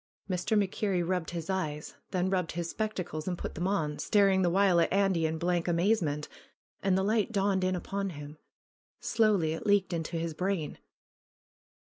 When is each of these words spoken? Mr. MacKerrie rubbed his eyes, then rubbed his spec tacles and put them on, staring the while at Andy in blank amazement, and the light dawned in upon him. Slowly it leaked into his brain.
Mr. 0.27 0.57
MacKerrie 0.57 1.07
rubbed 1.07 1.29
his 1.29 1.47
eyes, 1.47 1.93
then 2.09 2.27
rubbed 2.31 2.53
his 2.53 2.71
spec 2.71 2.95
tacles 2.95 3.27
and 3.27 3.37
put 3.37 3.53
them 3.53 3.67
on, 3.67 3.99
staring 3.99 4.41
the 4.41 4.49
while 4.49 4.79
at 4.81 4.91
Andy 4.91 5.27
in 5.27 5.37
blank 5.37 5.67
amazement, 5.67 6.27
and 6.81 6.97
the 6.97 7.03
light 7.03 7.31
dawned 7.31 7.63
in 7.63 7.75
upon 7.75 8.09
him. 8.09 8.39
Slowly 8.99 9.53
it 9.53 9.67
leaked 9.67 9.93
into 9.93 10.17
his 10.17 10.33
brain. 10.33 10.79